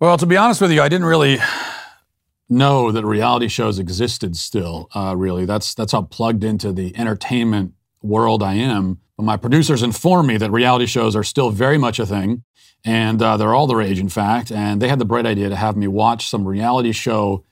[0.00, 1.36] Well, to be honest with you, I didn't really
[2.48, 5.44] know that reality shows existed still, uh, really.
[5.44, 8.98] That's, that's how plugged into the entertainment world I am.
[9.18, 12.44] But my producers informed me that reality shows are still very much a thing,
[12.82, 14.50] and uh, they're all the rage, in fact.
[14.50, 17.44] And they had the bright idea to have me watch some reality show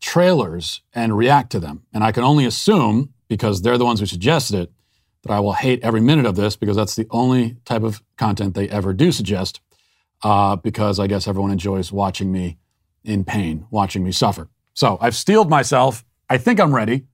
[0.00, 1.84] trailers and react to them.
[1.94, 4.72] And I can only assume, because they're the ones who suggested it,
[5.22, 8.56] that I will hate every minute of this because that's the only type of content
[8.56, 9.60] they ever do suggest.
[10.22, 12.58] Uh, because I guess everyone enjoys watching me
[13.04, 14.48] in pain, watching me suffer.
[14.74, 16.04] So I've steeled myself.
[16.28, 17.06] I think I'm ready,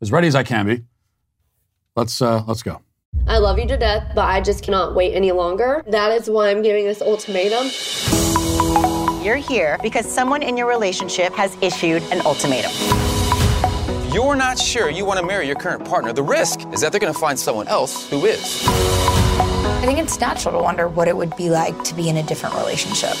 [0.00, 0.82] as ready as I can be.
[1.96, 2.82] Let's uh, let's go.
[3.26, 5.82] I love you to death, but I just cannot wait any longer.
[5.88, 7.70] That is why I'm giving this ultimatum.
[9.24, 12.70] You're here because someone in your relationship has issued an ultimatum.
[14.12, 16.12] You're not sure you want to marry your current partner.
[16.12, 19.25] The risk is that they're going to find someone else who is.
[19.76, 22.22] I think it's natural to wonder what it would be like to be in a
[22.22, 23.14] different relationship.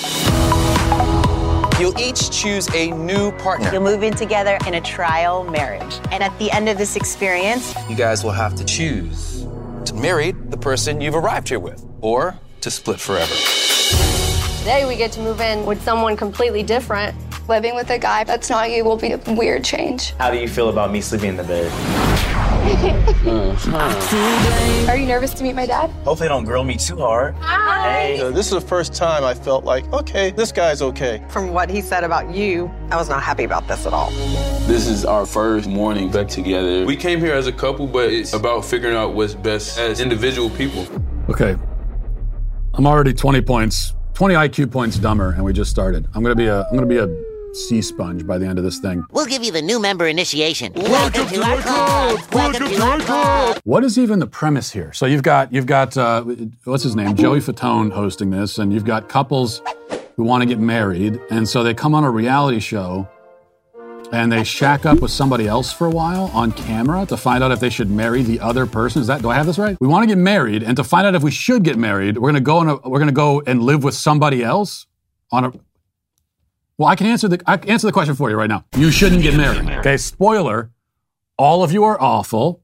[1.78, 3.70] You'll each choose a new partner.
[3.70, 6.00] You'll move in together in a trial marriage.
[6.10, 9.46] And at the end of this experience, You guys will have to choose
[9.84, 13.34] to marry the person you've arrived here with or to split forever.
[14.60, 17.14] Today we get to move in with someone completely different.
[17.48, 20.14] Living with a guy that's not you will be a weird change.
[20.14, 21.70] How do you feel about me sleeping in the bed?
[24.88, 25.90] Are you nervous to meet my dad?
[26.04, 27.34] Hopefully, they don't grill me too hard.
[27.36, 28.20] Hey.
[28.20, 31.24] Uh, this is the first time I felt like, okay, this guy's okay.
[31.28, 34.10] From what he said about you, I was not happy about this at all.
[34.66, 36.84] This is our first morning back together.
[36.84, 40.50] We came here as a couple, but it's about figuring out what's best as individual
[40.50, 40.86] people.
[41.28, 41.56] Okay.
[42.74, 46.08] I'm already 20 points, 20 IQ points dumber, and we just started.
[46.14, 48.78] I'm gonna be a I'm gonna be a sea sponge by the end of this
[48.78, 49.04] thing.
[49.10, 50.72] We'll give you the new member initiation.
[50.74, 52.20] Welcome, to our club.
[52.32, 53.60] Welcome to our club.
[53.64, 54.92] What is even the premise here?
[54.92, 56.22] So you've got you've got uh,
[56.64, 59.62] what's his name, Joey Fatone hosting this, and you've got couples
[60.16, 63.08] who want to get married, and so they come on a reality show,
[64.12, 67.52] and they shack up with somebody else for a while on camera to find out
[67.52, 69.00] if they should marry the other person.
[69.00, 69.76] Is that do I have this right?
[69.80, 72.28] We want to get married, and to find out if we should get married, we're
[72.28, 74.86] gonna go on a, we're gonna go and live with somebody else
[75.32, 75.52] on a.
[76.78, 78.64] Well, I can answer the I can answer the question for you right now.
[78.76, 79.68] You shouldn't get married.
[79.78, 80.70] Okay, spoiler.
[81.38, 82.62] All of you are awful.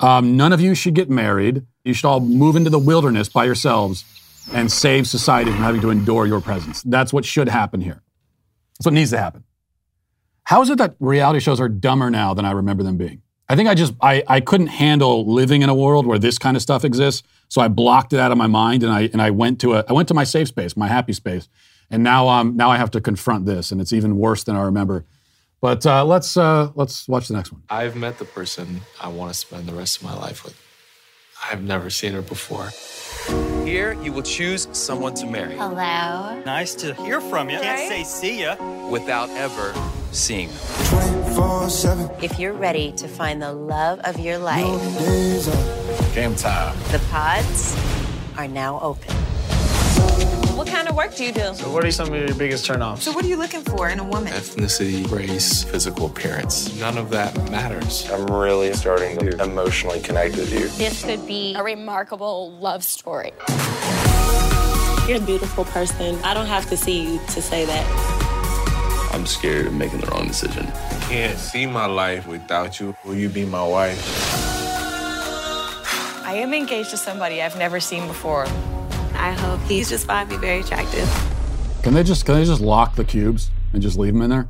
[0.00, 1.64] Um, none of you should get married.
[1.84, 4.04] You should all move into the wilderness by yourselves
[4.52, 6.82] and save society from having to endure your presence.
[6.82, 8.02] That's what should happen here.
[8.78, 9.44] That's what needs to happen.
[10.44, 13.22] How is it that reality shows are dumber now than I remember them being?
[13.48, 16.56] I think I just I, I couldn't handle living in a world where this kind
[16.56, 19.30] of stuff exists, so I blocked it out of my mind and I and I
[19.30, 21.48] went to a I went to my safe space, my happy space,
[21.90, 24.62] and now um now I have to confront this, and it's even worse than I
[24.62, 25.04] remember.
[25.60, 27.62] But uh, let's uh, let's watch the next one.
[27.68, 30.56] I've met the person I want to spend the rest of my life with.
[31.50, 32.70] I've never seen her before.
[33.64, 36.40] Here, you will choose someone to marry Hello.
[36.44, 37.58] Nice to hear from you.
[37.58, 38.56] Can't say see ya.
[38.88, 39.72] without ever
[40.12, 42.10] seeing them.
[42.22, 44.64] if you're ready to find the love of your life,
[46.14, 46.76] Game time.
[46.90, 47.76] the pods
[48.36, 49.14] are now open.
[50.56, 51.54] What kind of work do you do?
[51.54, 52.98] So, what are some of your biggest turnoffs?
[53.02, 54.32] So, what are you looking for in a woman?
[54.32, 56.74] Ethnicity, race, physical appearance.
[56.80, 58.10] None of that matters.
[58.10, 60.66] I'm really starting to emotionally connect with you.
[60.68, 63.32] This could be a remarkable love story.
[65.06, 66.18] You're a beautiful person.
[66.24, 68.17] I don't have to see you to say that.
[69.12, 70.66] I'm scared of making the wrong decision.
[71.08, 72.94] Can't see my life without you.
[73.04, 73.98] Will you be my wife?
[76.24, 78.46] I am engaged to somebody I've never seen before.
[79.14, 81.08] I hope he's just find me very attractive.
[81.82, 84.48] Can they just can they just lock the cubes and just leave them in there?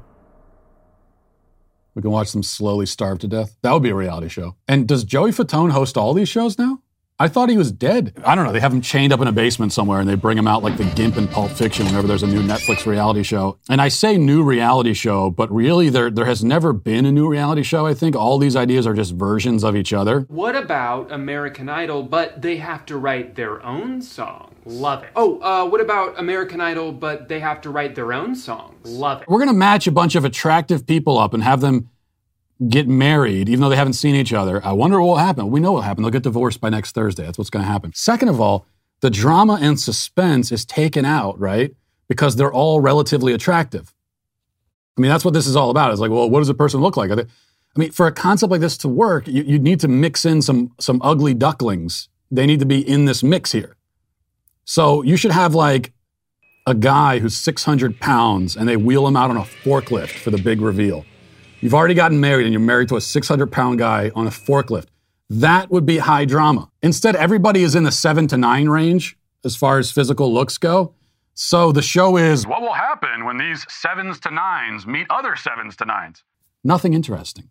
[1.94, 3.56] We can watch them slowly starve to death.
[3.62, 4.56] That would be a reality show.
[4.66, 6.77] And does Joey Fatone host all these shows now?
[7.20, 8.12] I thought he was dead.
[8.24, 8.52] I don't know.
[8.52, 10.76] They have him chained up in a basement somewhere and they bring him out like
[10.76, 13.58] the Gimp in Pulp Fiction whenever there's a new Netflix reality show.
[13.68, 17.28] And I say new reality show, but really there, there has never been a new
[17.28, 17.86] reality show.
[17.86, 20.26] I think all these ideas are just versions of each other.
[20.28, 24.54] What about American Idol, but they have to write their own songs?
[24.64, 25.10] Love it.
[25.16, 28.88] Oh, uh, what about American Idol, but they have to write their own songs?
[28.88, 29.28] Love it.
[29.28, 31.90] We're going to match a bunch of attractive people up and have them
[32.66, 34.64] get married, even though they haven't seen each other.
[34.64, 35.50] I wonder what will happen.
[35.50, 36.02] We know what will happen.
[36.02, 37.24] They'll get divorced by next Thursday.
[37.24, 37.92] That's what's going to happen.
[37.94, 38.66] Second of all,
[39.00, 41.74] the drama and suspense is taken out, right?
[42.08, 43.94] Because they're all relatively attractive.
[44.96, 45.92] I mean, that's what this is all about.
[45.92, 47.10] It's like, well, what does a person look like?
[47.10, 47.26] They, I
[47.76, 50.72] mean, for a concept like this to work, you, you need to mix in some
[50.80, 52.08] some ugly ducklings.
[52.30, 53.76] They need to be in this mix here.
[54.64, 55.92] So you should have like
[56.66, 60.36] a guy who's 600 pounds and they wheel him out on a forklift for the
[60.36, 61.06] big reveal.
[61.60, 64.86] You've already gotten married and you're married to a 600 pound guy on a forklift.
[65.28, 66.70] That would be high drama.
[66.82, 70.94] Instead, everybody is in the seven to nine range as far as physical looks go.
[71.34, 75.76] So the show is what will happen when these sevens to nines meet other sevens
[75.76, 76.22] to nines?
[76.64, 77.48] Nothing interesting.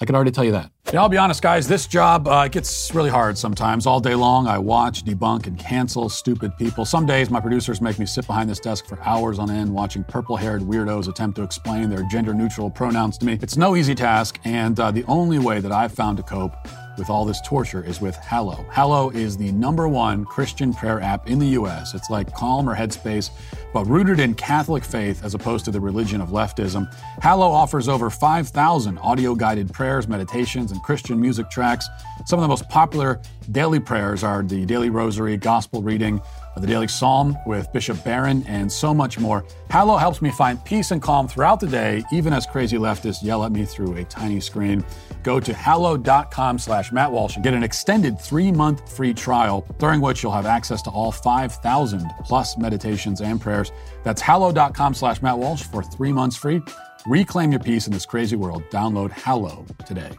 [0.00, 0.70] I can already tell you that.
[0.92, 1.66] Yeah, I'll be honest, guys.
[1.66, 3.86] This job uh, gets really hard sometimes.
[3.86, 6.84] All day long, I watch, debunk, and cancel stupid people.
[6.84, 10.04] Some days, my producers make me sit behind this desk for hours on end, watching
[10.04, 13.36] purple-haired weirdos attempt to explain their gender-neutral pronouns to me.
[13.42, 16.54] It's no easy task, and uh, the only way that I've found to cope
[16.98, 18.66] with all this torture is with Hallow.
[18.70, 21.94] Hallow is the number one Christian prayer app in the US.
[21.94, 23.30] It's like Calm or Headspace,
[23.72, 26.92] but rooted in Catholic faith as opposed to the religion of leftism.
[27.22, 31.88] Hallow offers over 5,000 audio guided prayers, meditations, and Christian music tracks.
[32.24, 33.20] Some of the most popular
[33.52, 36.20] daily prayers are the Daily Rosary, Gospel Reading,
[36.60, 39.44] the Daily Psalm with Bishop Barron, and so much more.
[39.70, 43.44] Hallow helps me find peace and calm throughout the day, even as crazy leftists yell
[43.44, 44.84] at me through a tiny screen.
[45.22, 50.22] Go to hallow.com slash Matt Walsh and get an extended three-month free trial, during which
[50.22, 53.72] you'll have access to all 5,000 plus meditations and prayers.
[54.02, 56.62] That's hallow.com slash Matt Walsh for three months free.
[57.06, 58.64] Reclaim your peace in this crazy world.
[58.70, 60.10] Download Hallow today.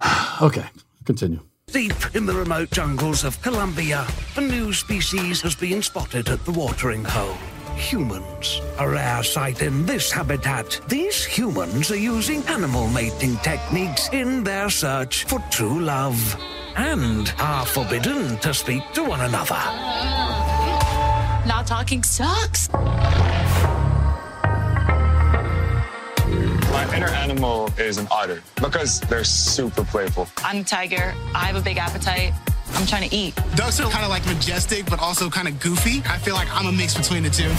[0.42, 0.66] okay,
[1.04, 1.51] continue.
[1.70, 4.06] Deep in the remote jungles of Colombia,
[4.36, 7.36] a new species has been spotted at the watering hole.
[7.76, 8.60] Humans.
[8.78, 10.78] A rare sight in this habitat.
[10.88, 16.36] These humans are using animal mating techniques in their search for true love
[16.76, 19.62] and are forbidden to speak to one another.
[21.46, 22.68] Not talking sucks.
[26.94, 30.28] Inner animal is an otter because they're super playful.
[30.38, 31.14] I'm a tiger.
[31.34, 32.32] I have a big appetite.
[32.74, 33.34] I'm trying to eat.
[33.54, 36.02] Ducks are kind of like majestic, but also kind of goofy.
[36.06, 37.50] I feel like I'm a mix between the two.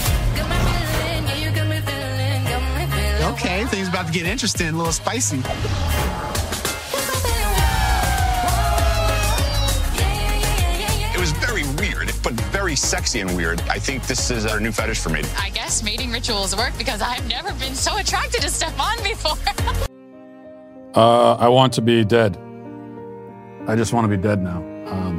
[3.32, 5.42] Okay, things about to get interesting, a little spicy.
[12.64, 13.60] Very sexy and weird.
[13.68, 15.20] I think this is our new fetish for me.
[15.38, 19.36] I guess mating rituals work because I've never been so attracted to Stefan before.
[20.96, 22.38] Uh, I want to be dead.
[23.66, 24.58] I just want to be dead now.
[24.86, 25.18] Um,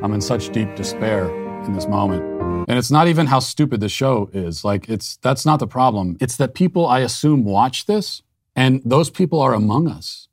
[0.00, 1.28] I'm in such deep despair
[1.64, 2.22] in this moment.
[2.68, 4.64] And it's not even how stupid the show is.
[4.64, 6.16] Like, it's that's not the problem.
[6.20, 8.22] It's that people, I assume, watch this,
[8.54, 10.28] and those people are among us.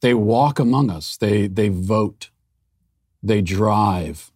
[0.00, 1.18] They walk among us.
[1.18, 2.30] They they vote.
[3.22, 4.30] They drive.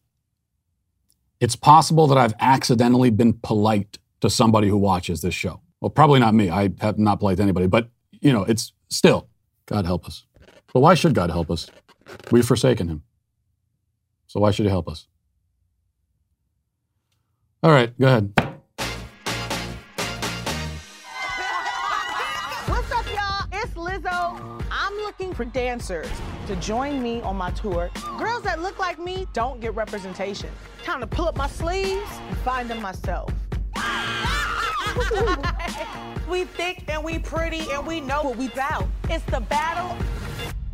[1.40, 5.60] It's possible that I've accidentally been polite to somebody who watches this show.
[5.80, 6.50] Well, probably not me.
[6.50, 7.90] I have not polite to anybody, but
[8.20, 9.28] you know, it's still
[9.66, 10.24] God help us.
[10.72, 11.68] But why should God help us?
[12.30, 13.02] We've forsaken him.
[14.26, 15.06] So why should he help us?
[17.62, 18.53] All right, go ahead.
[24.04, 24.62] It's Lizzo.
[24.70, 26.08] I'm looking for dancers
[26.46, 27.90] to join me on my tour.
[28.18, 30.50] Girls that look like me don't get representation.
[30.82, 33.32] Time to pull up my sleeves and find them myself.
[36.28, 38.86] we thick and we pretty and we know what we about.
[39.08, 39.96] It's the battle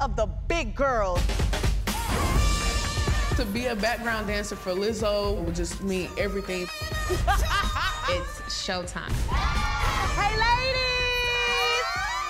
[0.00, 1.20] of the big girls.
[3.36, 6.62] To be a background dancer for Lizzo would just mean everything.
[8.10, 9.12] it's showtime.
[10.16, 10.89] Hey, ladies!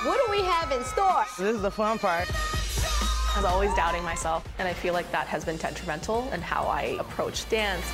[0.02, 1.26] What do we have in store?
[1.38, 2.26] This is the fun part.
[2.26, 6.62] I was always doubting myself, and I feel like that has been detrimental in how
[6.62, 7.84] I approach dance.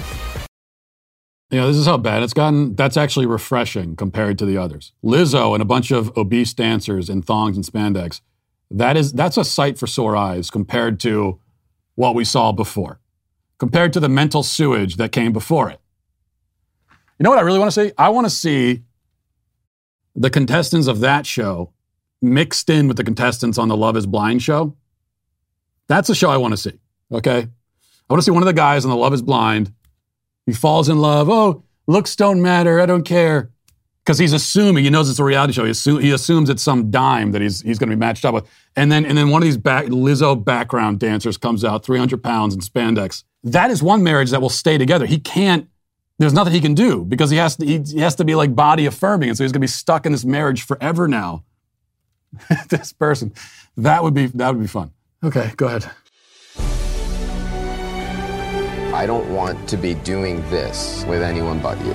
[1.51, 2.77] You know, this is how bad it's gotten.
[2.77, 4.93] That's actually refreshing compared to the others.
[5.03, 8.21] Lizzo and a bunch of obese dancers in thongs and spandex.
[8.71, 11.41] That is that's a sight for sore eyes compared to
[11.97, 13.01] what we saw before.
[13.59, 15.81] Compared to the mental sewage that came before it.
[17.19, 17.93] You know what I really want to see?
[17.99, 18.85] I want to see
[20.15, 21.73] the contestants of that show
[22.23, 24.77] mixed in with the contestants on the Love is Blind show.
[25.89, 26.79] That's a show I want to see.
[27.13, 27.39] Okay?
[27.39, 29.73] I want to see one of the guys on the Love is Blind.
[30.47, 31.29] He falls in love.
[31.29, 32.81] Oh, looks don't matter.
[32.81, 33.51] I don't care.
[34.05, 35.65] Because he's assuming, he knows it's a reality show.
[35.65, 38.35] He, assume, he assumes it's some dime that he's, he's going to be matched up
[38.35, 38.49] with.
[38.77, 42.55] And then, and then one of these back, Lizzo background dancers comes out, 300 pounds
[42.55, 43.25] in spandex.
[43.43, 45.07] That is one marriage that will stay together.
[45.07, 45.69] He can't,
[46.21, 48.55] there's nothing he can do because he has to, he, he has to be like
[48.55, 49.31] body affirming.
[49.31, 51.43] And so he's going to be stuck in this marriage forever now.
[52.69, 53.33] this person.
[53.77, 54.93] That would be, that would be fun.
[55.23, 55.91] Okay, go ahead.
[58.95, 61.93] I don't want to be doing this with anyone but you.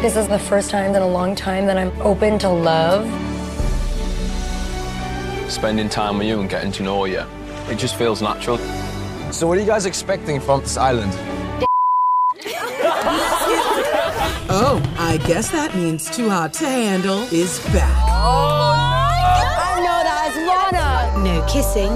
[0.00, 3.04] This is the first time in a long time that I'm open to love.
[5.50, 7.22] Spending time with you and getting to know you,
[7.68, 8.56] it just feels natural.
[9.30, 11.12] So, what are you guys expecting from this island?
[14.48, 17.98] oh, I guess that means Too Hot to Handle is back.
[18.06, 21.24] I know that's Lana.
[21.24, 21.90] No kissing,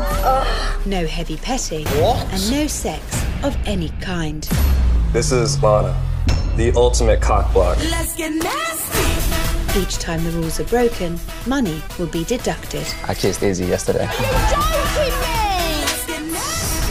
[0.84, 2.26] no heavy petting, what?
[2.32, 4.42] and no sex of any kind.
[5.12, 5.96] This is Lana,
[6.56, 7.78] the ultimate cock block.
[7.88, 9.78] Let's get nasty.
[9.78, 12.84] Each time the rules are broken, money will be deducted.
[13.06, 14.08] I kissed Izzy yesterday.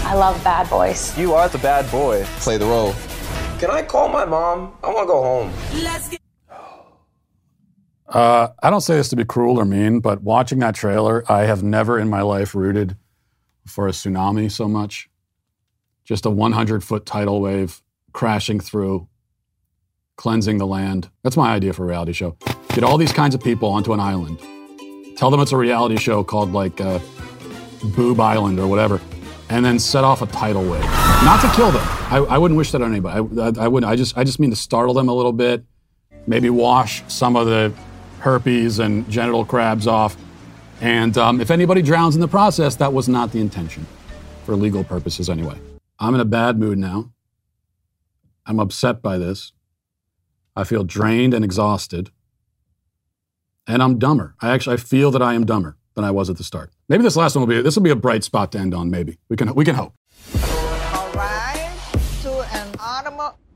[0.06, 1.18] I love bad boys.
[1.18, 2.24] You are the bad boy.
[2.39, 2.94] Play the role.
[3.63, 4.74] Can I call my mom?
[4.84, 5.53] I want to go home.
[5.82, 6.20] Let's get
[8.10, 11.46] Uh, I don't say this to be cruel or mean, but watching that trailer, I
[11.46, 12.98] have never in my life rooted
[13.65, 15.10] for a tsunami so much.
[16.03, 19.08] Just a 100 foot tidal wave crashing through,
[20.17, 21.10] cleansing the land.
[21.24, 22.36] That's my idea for a reality show.
[22.74, 24.39] Get all these kinds of people onto an island.
[25.15, 27.00] Tell them it's a reality show called like uh,
[27.96, 29.00] Boob Island or whatever,
[29.48, 30.84] and then set off a tidal wave.
[31.24, 31.83] Not to kill them.
[32.13, 33.41] I, I wouldn't wish that on anybody.
[33.41, 33.91] I, I, I wouldn't.
[33.91, 35.63] I just I just mean to startle them a little bit.
[36.27, 37.74] Maybe wash some of the
[38.20, 40.15] herpes and genital crabs off.
[40.79, 43.88] And um, if anybody drowns in the process, that was not the intention,
[44.46, 45.58] for legal purposes anyway.
[46.00, 47.12] I'm in a bad mood now.
[48.46, 49.53] I'm upset by this.
[50.55, 52.12] I feel drained and exhausted.
[53.65, 54.36] And I'm dumber.
[54.39, 56.72] I actually I feel that I am dumber than I was at the start.
[56.89, 58.91] Maybe this last one will be this will be a bright spot to end on.
[58.91, 59.96] Maybe we can we can hope.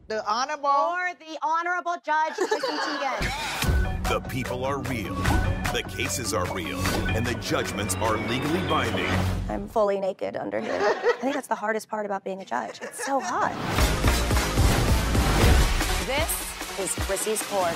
[0.08, 2.68] The honorable, Or the Honorable Judge Chrissy
[4.10, 5.14] The people are real,
[5.74, 9.06] the cases are real, and the judgments are legally binding.
[9.50, 10.80] I'm fully naked under here.
[10.80, 12.80] I think that's the hardest part about being a judge.
[12.82, 13.52] It's so hot.
[16.06, 17.74] This is Chrissy's court.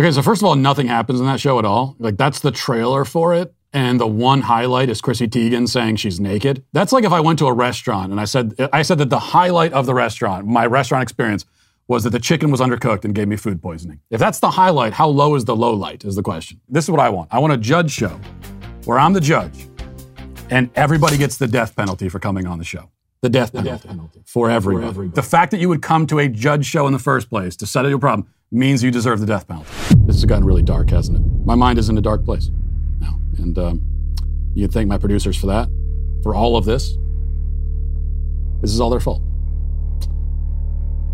[0.00, 1.94] Okay, so first of all, nothing happens in that show at all.
[2.00, 6.18] Like that's the trailer for it, and the one highlight is Chrissy Teigen saying she's
[6.18, 6.64] naked.
[6.72, 9.18] That's like if I went to a restaurant and I said I said that the
[9.18, 11.44] highlight of the restaurant, my restaurant experience,
[11.88, 14.00] was that the chicken was undercooked and gave me food poisoning.
[14.10, 16.04] If that's the highlight, how low is the low light?
[16.04, 16.60] Is the question.
[16.68, 17.28] This is what I want.
[17.32, 18.20] I want a judge show
[18.84, 19.66] where I'm the judge,
[20.50, 22.90] and everybody gets the death penalty for coming on the show.
[23.22, 25.08] The death penalty, for everybody.
[25.08, 27.66] The fact that you would come to a judge show in the first place to
[27.66, 29.68] settle your problem means you deserve the death penalty.
[30.06, 31.44] This has gotten really dark, hasn't it?
[31.44, 32.50] My mind is in a dark place.
[33.42, 33.82] And um,
[34.54, 35.68] you thank my producers for that,
[36.22, 36.96] for all of this.
[38.60, 39.22] This is all their fault.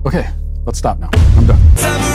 [0.06, 0.28] Okay,
[0.64, 1.10] let's stop now.
[1.12, 2.05] I'm done.